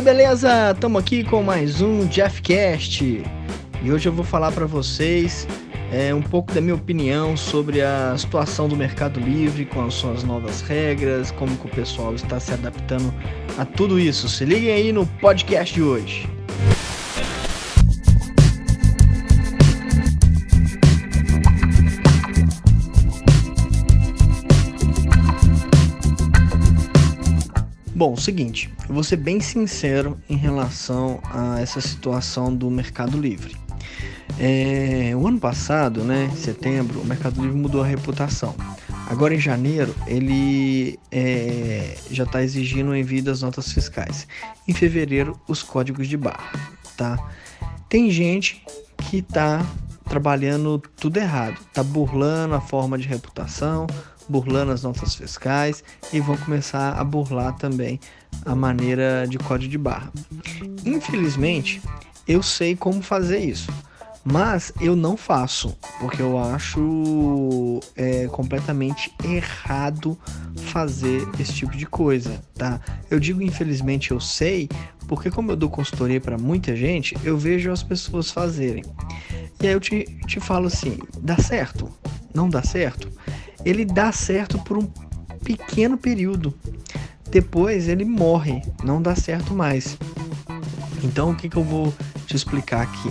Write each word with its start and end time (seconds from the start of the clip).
beleza? 0.00 0.70
Estamos 0.72 1.02
aqui 1.02 1.22
com 1.22 1.42
mais 1.42 1.82
um 1.82 2.10
Jeffcast 2.10 3.22
e 3.82 3.92
hoje 3.92 4.08
eu 4.08 4.12
vou 4.12 4.24
falar 4.24 4.50
para 4.50 4.64
vocês 4.64 5.46
é, 5.92 6.14
um 6.14 6.22
pouco 6.22 6.52
da 6.54 6.60
minha 6.60 6.74
opinião 6.74 7.36
sobre 7.36 7.82
a 7.82 8.16
situação 8.16 8.68
do 8.68 8.76
Mercado 8.76 9.20
Livre 9.20 9.66
com 9.66 9.84
as 9.84 9.94
suas 9.94 10.24
novas 10.24 10.62
regras, 10.62 11.30
como 11.32 11.54
que 11.56 11.66
o 11.66 11.70
pessoal 11.70 12.14
está 12.14 12.40
se 12.40 12.54
adaptando 12.54 13.12
a 13.58 13.66
tudo 13.66 13.98
isso. 13.98 14.28
Se 14.28 14.46
liguem 14.46 14.72
aí 14.72 14.92
no 14.92 15.04
podcast 15.04 15.74
de 15.74 15.82
hoje. 15.82 16.26
Bom, 28.04 28.16
seguinte, 28.16 28.68
eu 28.88 28.94
vou 28.96 29.04
ser 29.04 29.14
bem 29.14 29.38
sincero 29.38 30.20
em 30.28 30.34
relação 30.34 31.20
a 31.22 31.60
essa 31.60 31.80
situação 31.80 32.52
do 32.52 32.68
Mercado 32.68 33.16
Livre. 33.16 33.56
É, 34.40 35.12
o 35.14 35.24
ano 35.28 35.38
passado, 35.38 36.02
né, 36.02 36.28
em 36.32 36.34
setembro, 36.34 37.00
o 37.00 37.06
Mercado 37.06 37.40
Livre 37.40 37.56
mudou 37.56 37.80
a 37.80 37.86
reputação. 37.86 38.56
Agora 39.08 39.36
em 39.36 39.38
janeiro, 39.38 39.94
ele 40.04 40.98
é, 41.12 41.96
já 42.10 42.24
está 42.24 42.42
exigindo 42.42 42.90
o 42.90 42.96
envio 42.96 43.22
das 43.22 43.40
notas 43.40 43.70
fiscais. 43.70 44.26
Em 44.66 44.74
fevereiro, 44.74 45.40
os 45.46 45.62
códigos 45.62 46.08
de 46.08 46.16
barra, 46.16 46.50
tá? 46.96 47.16
Tem 47.88 48.10
gente 48.10 48.64
que 49.08 49.18
está 49.18 49.64
trabalhando 50.12 50.78
tudo 50.94 51.16
errado, 51.16 51.56
está 51.66 51.82
burlando 51.82 52.54
a 52.54 52.60
forma 52.60 52.98
de 52.98 53.08
reputação, 53.08 53.86
burlando 54.28 54.70
as 54.70 54.82
notas 54.82 55.14
fiscais 55.14 55.82
e 56.12 56.20
vão 56.20 56.36
começar 56.36 56.92
a 56.98 57.02
burlar 57.02 57.56
também 57.56 57.98
a 58.44 58.54
maneira 58.54 59.24
de 59.26 59.38
código 59.38 59.70
de 59.70 59.78
barra. 59.78 60.12
Infelizmente, 60.84 61.80
eu 62.28 62.42
sei 62.42 62.76
como 62.76 63.00
fazer 63.00 63.38
isso, 63.38 63.72
mas 64.22 64.70
eu 64.82 64.94
não 64.94 65.16
faço 65.16 65.74
porque 65.98 66.20
eu 66.20 66.38
acho 66.38 67.80
é, 67.96 68.26
completamente 68.26 69.10
errado 69.24 70.18
fazer 70.56 71.26
esse 71.40 71.54
tipo 71.54 71.74
de 71.74 71.86
coisa, 71.86 72.38
tá? 72.54 72.78
Eu 73.10 73.18
digo 73.18 73.40
infelizmente 73.40 74.10
eu 74.10 74.20
sei 74.20 74.68
porque 75.08 75.30
como 75.30 75.52
eu 75.52 75.56
dou 75.56 75.70
consultoria 75.70 76.20
para 76.20 76.36
muita 76.36 76.76
gente, 76.76 77.16
eu 77.24 77.36
vejo 77.36 77.70
as 77.70 77.82
pessoas 77.82 78.30
fazerem. 78.30 78.84
E 79.62 79.66
aí 79.68 79.72
eu 79.72 79.80
te, 79.80 80.04
te 80.26 80.40
falo 80.40 80.66
assim, 80.66 80.98
dá 81.18 81.38
certo? 81.38 81.88
Não 82.34 82.48
dá 82.48 82.62
certo? 82.62 83.12
ele 83.64 83.84
dá 83.84 84.12
certo 84.12 84.58
por 84.58 84.76
um 84.76 84.86
pequeno 85.44 85.96
período. 85.96 86.54
Depois 87.30 87.88
ele 87.88 88.04
morre, 88.04 88.62
não 88.82 89.00
dá 89.00 89.14
certo 89.16 89.54
mais. 89.54 89.96
Então 91.02 91.30
o 91.30 91.36
que, 91.36 91.48
que 91.48 91.56
eu 91.56 91.64
vou 91.64 91.94
te 92.26 92.36
explicar 92.36 92.82
aqui? 92.82 93.08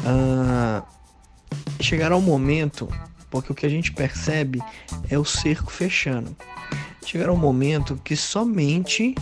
Uh, 0.00 0.82
chegará 1.80 2.16
um 2.16 2.22
momento, 2.22 2.88
porque 3.30 3.52
o 3.52 3.54
que 3.54 3.66
a 3.66 3.68
gente 3.68 3.92
percebe 3.92 4.60
é 5.08 5.18
o 5.18 5.24
cerco 5.24 5.70
fechando. 5.70 6.36
Chegará 7.04 7.32
um 7.32 7.36
momento 7.36 8.00
que 8.02 8.16
somente 8.16 9.14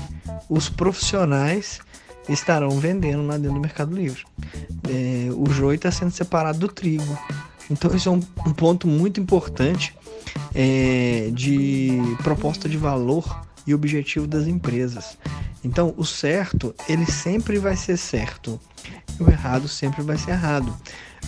os 0.49 0.69
profissionais 0.69 1.81
estarão 2.29 2.71
vendendo 2.71 3.27
lá 3.27 3.37
dentro 3.37 3.55
do 3.55 3.61
Mercado 3.61 3.95
Livre. 3.95 4.25
É, 4.91 5.29
o 5.33 5.49
joio 5.51 5.77
está 5.77 5.91
sendo 5.91 6.11
separado 6.11 6.59
do 6.59 6.69
trigo. 6.69 7.17
Então, 7.71 7.95
isso 7.95 8.09
é 8.09 8.13
um, 8.13 8.21
um 8.45 8.53
ponto 8.53 8.89
muito 8.89 9.21
importante 9.21 9.95
é, 10.53 11.31
de 11.33 11.93
proposta 12.25 12.69
de 12.69 12.77
valor 12.77 13.47
e 13.67 13.73
objetivo 13.73 14.27
das 14.27 14.49
empresas. 14.49 15.17
Então, 15.63 15.95
o 15.97 16.05
certo, 16.05 16.75
ele 16.89 17.07
sempre 17.07 17.59
vai 17.59 17.77
ser 17.77 17.97
certo. 17.97 18.59
O 19.19 19.29
errado 19.31 19.69
sempre 19.69 20.03
vai 20.03 20.19
ser 20.19 20.33
errado. 20.33 20.75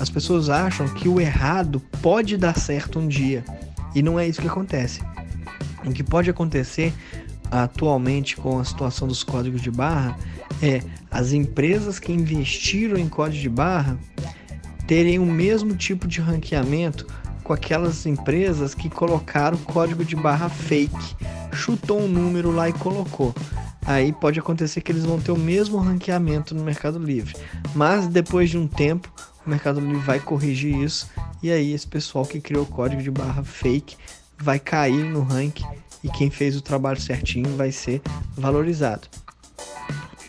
As 0.00 0.10
pessoas 0.10 0.48
acham 0.48 0.88
que 0.88 1.08
o 1.08 1.20
errado 1.20 1.80
pode 2.00 2.36
dar 2.36 2.58
certo 2.58 2.98
um 2.98 3.06
dia. 3.06 3.44
E 3.94 4.02
não 4.02 4.18
é 4.18 4.26
isso 4.26 4.40
que 4.40 4.48
acontece. 4.48 5.00
O 5.84 5.92
que 5.92 6.02
pode 6.02 6.30
acontecer 6.30 6.92
atualmente 7.52 8.34
com 8.34 8.58
a 8.58 8.64
situação 8.64 9.06
dos 9.06 9.22
códigos 9.22 9.60
de 9.60 9.70
barra 9.70 10.16
é 10.62 10.80
as 11.10 11.32
empresas 11.32 11.98
que 11.98 12.10
investiram 12.10 12.96
em 12.96 13.08
código 13.08 13.42
de 13.42 13.48
barra 13.50 13.98
terem 14.86 15.18
o 15.18 15.26
mesmo 15.26 15.76
tipo 15.76 16.08
de 16.08 16.18
ranqueamento 16.20 17.06
com 17.44 17.52
aquelas 17.52 18.06
empresas 18.06 18.74
que 18.74 18.88
colocaram 18.88 19.58
código 19.58 20.04
de 20.04 20.16
barra 20.16 20.48
fake, 20.48 21.16
chutou 21.52 22.00
um 22.00 22.08
número 22.08 22.50
lá 22.50 22.68
e 22.68 22.72
colocou. 22.72 23.34
Aí 23.84 24.12
pode 24.12 24.38
acontecer 24.38 24.80
que 24.80 24.92
eles 24.92 25.04
vão 25.04 25.20
ter 25.20 25.32
o 25.32 25.38
mesmo 25.38 25.76
ranqueamento 25.76 26.54
no 26.54 26.62
Mercado 26.62 26.98
Livre, 26.98 27.34
mas 27.74 28.06
depois 28.06 28.48
de 28.48 28.56
um 28.56 28.66
tempo 28.66 29.12
o 29.44 29.50
Mercado 29.50 29.80
Livre 29.80 29.98
vai 29.98 30.20
corrigir 30.20 30.74
isso 30.78 31.10
e 31.42 31.50
aí 31.50 31.72
esse 31.72 31.86
pessoal 31.86 32.24
que 32.24 32.40
criou 32.40 32.64
código 32.64 33.02
de 33.02 33.10
barra 33.10 33.42
fake 33.42 33.96
vai 34.38 34.58
cair 34.58 35.04
no 35.04 35.22
ranking 35.22 35.66
e 36.02 36.08
quem 36.08 36.30
fez 36.30 36.56
o 36.56 36.60
trabalho 36.60 37.00
certinho 37.00 37.56
vai 37.56 37.72
ser 37.72 38.00
valorizado. 38.36 39.08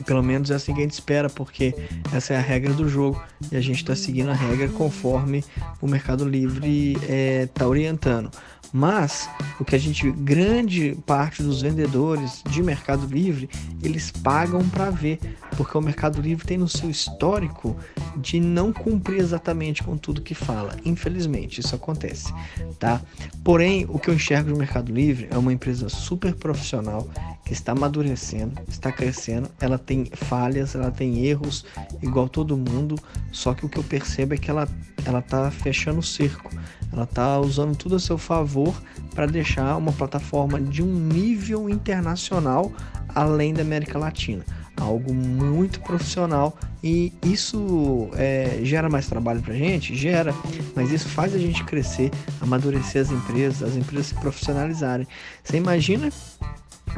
Pelo 0.06 0.24
menos 0.24 0.52
é 0.52 0.56
assim 0.56 0.74
que 0.74 0.80
a 0.80 0.84
gente 0.84 0.94
espera, 0.94 1.30
porque 1.30 1.74
essa 2.14 2.34
é 2.34 2.38
a 2.38 2.42
regra 2.42 2.74
do 2.74 2.90
jogo 2.90 3.22
e 3.52 3.56
a 3.56 3.62
gente 3.62 3.78
está 3.78 3.96
seguindo 3.96 4.32
a 4.32 4.34
regra 4.34 4.68
conforme 4.70 5.44
o 5.82 5.88
Mercado 5.88 6.28
Livre 6.28 6.94
está 6.94 7.06
é, 7.10 7.46
tá 7.46 7.68
orientando. 7.68 8.30
Mas 8.76 9.30
o 9.60 9.64
que 9.64 9.76
a 9.76 9.78
gente, 9.78 10.12
grande 10.12 10.98
parte 11.06 11.44
dos 11.44 11.62
vendedores 11.62 12.42
de 12.50 12.64
Mercado 12.64 13.06
Livre, 13.06 13.48
eles 13.84 14.10
pagam 14.10 14.68
para 14.68 14.90
ver, 14.90 15.20
porque 15.56 15.78
o 15.78 15.82
Mercado 15.82 16.20
Livre 16.20 16.44
tem 16.44 16.58
no 16.58 16.68
seu 16.68 16.90
histórico 16.90 17.78
de 18.18 18.40
não 18.40 18.74
cumprir 18.74 19.20
exatamente 19.20 19.84
com 19.84 19.96
tudo 19.96 20.24
que 20.24 20.34
fala. 20.34 20.76
Infelizmente, 20.84 21.62
isso 21.62 21.76
acontece, 21.76 22.34
tá? 22.80 23.00
Porém, 23.44 23.86
o 23.88 24.00
que 24.00 24.10
eu 24.10 24.16
enxergo 24.16 24.50
no 24.50 24.58
Mercado 24.58 24.92
Livre 24.92 25.28
é 25.30 25.38
uma 25.38 25.54
empresa 25.54 25.88
super 25.88 26.34
profissional 26.34 27.08
que 27.46 27.54
está 27.54 27.74
amadurecendo, 27.74 28.60
está 28.68 28.92
crescendo, 28.92 29.50
ela 29.60 29.78
tem 29.78 30.06
falhas, 30.06 30.76
ela 30.76 30.92
tem 30.92 31.26
erros 31.26 31.66
igual 32.02 32.30
todo 32.30 32.58
mundo, 32.58 32.96
só 33.32 33.54
que 33.54 33.66
o 33.66 33.70
que 33.70 33.78
eu 33.78 33.84
percebo 33.84 34.34
é 34.34 34.38
que 34.38 34.50
ela 34.50 34.68
ela 35.06 35.22
tá 35.22 35.52
fechando 35.52 36.00
o 36.00 36.04
cerco. 36.04 36.50
Ela 36.92 37.06
tá 37.06 37.40
usando 37.40 37.76
tudo 37.76 37.96
a 37.96 38.00
seu 38.00 38.18
favor 38.18 38.74
para 39.14 39.26
deixar 39.26 39.76
uma 39.78 39.92
plataforma 39.92 40.62
de 40.62 40.82
um 40.82 40.94
nível 40.94 41.70
internacional 41.70 42.72
além 43.10 43.54
da 43.54 43.62
América 43.62 43.98
Latina. 43.98 44.46
Algo 44.80 45.14
muito 45.14 45.80
profissional 45.82 46.58
e 46.84 47.14
isso 47.24 48.10
é, 48.14 48.60
gera 48.64 48.90
mais 48.90 49.08
trabalho 49.08 49.42
para 49.42 49.54
gente? 49.54 49.96
Gera, 49.96 50.34
mas 50.76 50.92
isso 50.92 51.08
faz 51.10 51.34
a 51.34 51.38
gente 51.38 51.64
crescer, 51.64 52.12
amadurecer 52.42 53.02
as 53.02 53.12
empresas, 53.12 53.64
as 53.64 53.76
empresas 53.76 54.08
se 54.08 54.16
profissionalizarem. 54.16 55.08
Você 55.44 55.58
imagina 55.58 56.10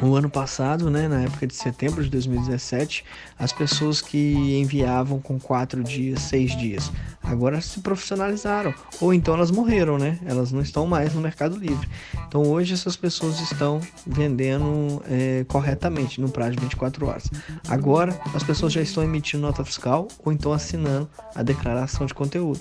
o 0.01 0.15
ano 0.15 0.29
passado, 0.29 0.89
né, 0.89 1.07
na 1.07 1.21
época 1.21 1.47
de 1.47 1.55
setembro 1.55 2.03
de 2.03 2.09
2017, 2.09 3.05
as 3.39 3.53
pessoas 3.53 4.01
que 4.01 4.59
enviavam 4.59 5.19
com 5.19 5.39
quatro 5.39 5.83
dias, 5.83 6.21
seis 6.21 6.55
dias, 6.57 6.91
agora 7.23 7.61
se 7.61 7.79
profissionalizaram, 7.79 8.73
ou 8.99 9.13
então 9.13 9.33
elas 9.33 9.51
morreram, 9.51 9.97
né? 9.97 10.19
Elas 10.25 10.51
não 10.51 10.61
estão 10.61 10.85
mais 10.85 11.13
no 11.13 11.21
Mercado 11.21 11.57
Livre. 11.57 11.87
Então 12.27 12.43
hoje 12.43 12.73
essas 12.73 12.95
pessoas 12.95 13.39
estão 13.39 13.79
vendendo 14.05 15.01
é, 15.09 15.45
corretamente 15.47 16.19
no 16.19 16.29
prazo 16.29 16.51
de 16.51 16.61
24 16.61 17.05
horas. 17.07 17.29
Agora 17.67 18.19
as 18.33 18.43
pessoas 18.43 18.73
já 18.73 18.81
estão 18.81 19.03
emitindo 19.03 19.41
nota 19.43 19.63
fiscal 19.63 20.07
ou 20.23 20.31
então 20.31 20.51
assinando 20.51 21.09
a 21.33 21.41
declaração 21.41 22.05
de 22.05 22.13
conteúdo. 22.13 22.59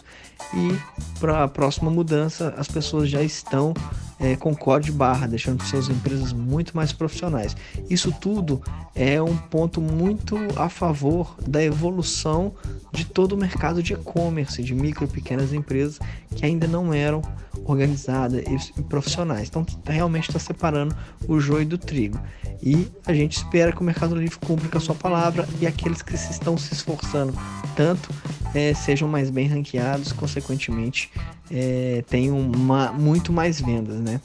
E 0.53 1.19
para 1.19 1.45
a 1.45 1.49
próxima 1.49 1.91
mudança, 1.91 2.55
as 2.57 2.69
pessoas 2.69 3.09
já 3.09 3.23
estão 3.23 3.75
é, 4.19 4.37
com 4.37 4.55
código 4.55 4.93
de 4.93 4.93
barra, 4.93 5.27
deixando 5.27 5.63
suas 5.63 5.89
empresas 5.89 6.33
muito 6.33 6.77
mais 6.77 6.93
profissionais. 6.93 7.57
Isso 7.89 8.13
tudo 8.21 8.63
é 8.95 9.21
um 9.21 9.37
ponto 9.37 9.81
muito 9.81 10.37
a 10.57 10.69
favor 10.69 11.37
da 11.47 11.63
evolução 11.63 12.53
de 12.93 13.05
todo 13.05 13.33
o 13.33 13.37
mercado 13.37 13.83
de 13.83 13.95
e-commerce, 13.95 14.63
de 14.63 14.75
micro 14.75 15.05
e 15.05 15.09
pequenas 15.09 15.53
empresas 15.53 15.99
que 16.35 16.45
ainda 16.45 16.67
não 16.67 16.93
eram 16.93 17.23
organizadas 17.65 18.43
e 18.77 18.83
profissionais. 18.83 19.49
Então, 19.49 19.67
realmente 19.87 20.29
está 20.29 20.39
separando 20.39 20.95
o 21.27 21.41
joio 21.41 21.67
do 21.67 21.79
trigo. 21.79 22.21
E 22.63 22.89
a 23.07 23.13
gente 23.13 23.37
espera 23.37 23.73
que 23.73 23.81
o 23.81 23.85
Mercado 23.85 24.15
Livre 24.15 24.39
cumpra 24.39 24.69
com 24.69 24.79
a 24.79 24.81
sua 24.81 24.95
palavra 24.95 25.49
e 25.61 25.67
aqueles 25.67 26.03
que 26.03 26.17
se 26.17 26.33
estão 26.33 26.57
se 26.57 26.73
esforçando 26.73 27.35
tanto 27.77 28.09
é, 28.55 28.73
sejam 28.73 29.09
mais 29.09 29.31
bem 29.31 29.49
ranqueados, 29.49 30.12
consequentemente 30.12 31.11
é, 31.51 32.05
tenham 32.09 32.39
uma, 32.39 32.93
muito 32.93 33.33
mais 33.33 33.61
vendas, 33.61 33.97
né? 33.97 34.21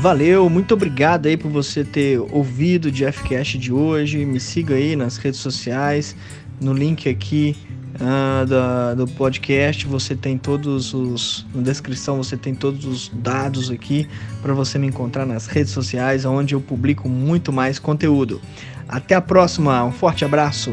Valeu, 0.00 0.48
muito 0.48 0.72
obrigado 0.74 1.26
aí 1.26 1.36
por 1.36 1.50
você 1.50 1.84
ter 1.84 2.20
ouvido 2.20 2.86
o 2.86 2.94
Jeffcast 2.94 3.58
de 3.58 3.72
hoje. 3.72 4.24
Me 4.24 4.38
siga 4.38 4.76
aí 4.76 4.94
nas 4.94 5.16
redes 5.16 5.40
sociais, 5.40 6.14
no 6.60 6.72
link 6.72 7.08
aqui 7.08 7.56
uh, 7.94 8.46
da, 8.46 8.94
do 8.94 9.06
podcast. 9.06 9.86
Você 9.86 10.14
tem 10.14 10.36
todos 10.36 10.92
os. 10.94 11.46
Na 11.54 11.62
descrição 11.62 12.16
você 12.16 12.36
tem 12.36 12.54
todos 12.54 12.84
os 12.84 13.08
dados 13.14 13.70
aqui 13.70 14.08
para 14.42 14.52
você 14.52 14.78
me 14.78 14.86
encontrar 14.86 15.26
nas 15.26 15.46
redes 15.46 15.72
sociais, 15.72 16.24
onde 16.24 16.54
eu 16.54 16.60
publico 16.60 17.08
muito 17.08 17.52
mais 17.52 17.78
conteúdo. 17.78 18.40
Até 18.88 19.14
a 19.14 19.20
próxima, 19.20 19.84
um 19.84 19.92
forte 19.92 20.24
abraço! 20.24 20.72